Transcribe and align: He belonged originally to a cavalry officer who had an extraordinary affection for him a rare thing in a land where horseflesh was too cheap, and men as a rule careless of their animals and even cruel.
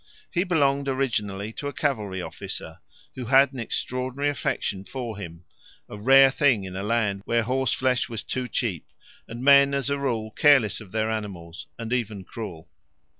He 0.31 0.43
belonged 0.43 0.87
originally 0.87 1.53
to 1.53 1.67
a 1.67 1.73
cavalry 1.73 2.23
officer 2.23 2.79
who 3.13 3.25
had 3.25 3.53
an 3.53 3.59
extraordinary 3.59 4.29
affection 4.31 4.83
for 4.83 5.15
him 5.19 5.43
a 5.87 5.95
rare 5.95 6.31
thing 6.31 6.63
in 6.63 6.75
a 6.75 6.81
land 6.81 7.21
where 7.25 7.43
horseflesh 7.43 8.09
was 8.09 8.23
too 8.23 8.47
cheap, 8.47 8.87
and 9.27 9.43
men 9.43 9.75
as 9.75 9.91
a 9.91 9.99
rule 9.99 10.31
careless 10.31 10.81
of 10.81 10.91
their 10.91 11.11
animals 11.11 11.67
and 11.77 11.93
even 11.93 12.23
cruel. 12.23 12.67